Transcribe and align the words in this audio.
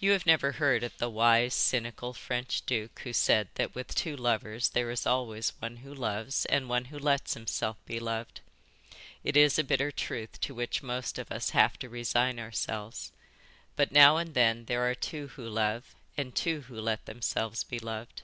You 0.00 0.12
have 0.12 0.24
never 0.24 0.52
heard 0.52 0.82
of 0.82 0.96
the 0.96 1.10
wise, 1.10 1.52
cynical 1.52 2.14
French 2.14 2.64
duke 2.64 3.00
who 3.00 3.12
said 3.12 3.50
that 3.56 3.74
with 3.74 3.94
two 3.94 4.16
lovers 4.16 4.70
there 4.70 4.90
is 4.90 5.04
always 5.04 5.50
one 5.58 5.76
who 5.84 5.92
loves 5.92 6.46
and 6.46 6.70
one 6.70 6.86
who 6.86 6.98
lets 6.98 7.34
himself 7.34 7.76
be 7.84 8.00
loved; 8.00 8.40
it 9.22 9.36
is 9.36 9.58
a 9.58 9.62
bitter 9.62 9.90
truth 9.92 10.40
to 10.40 10.54
which 10.54 10.82
most 10.82 11.18
of 11.18 11.30
us 11.30 11.50
have 11.50 11.78
to 11.80 11.90
resign 11.90 12.38
ourselves; 12.40 13.12
but 13.76 13.92
now 13.92 14.16
and 14.16 14.32
then 14.32 14.64
there 14.64 14.88
are 14.90 14.94
two 14.94 15.28
who 15.36 15.46
love 15.46 15.94
and 16.16 16.34
two 16.34 16.62
who 16.62 16.80
let 16.80 17.04
themselves 17.04 17.62
be 17.62 17.78
loved. 17.78 18.22